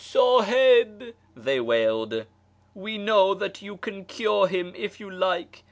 "Sahib,' 0.01 1.13
they 1.35 1.59
wailed," 1.59 2.25
we 2.73 2.97
know 2.97 3.35
that 3.35 3.61
you 3.61 3.77
can 3.77 4.03
cure 4.05 4.47
him 4.47 4.73
if 4.75 4.99
you 4.99 5.11
like. 5.11 5.59